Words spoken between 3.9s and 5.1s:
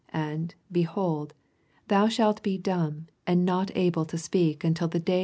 to speak, until the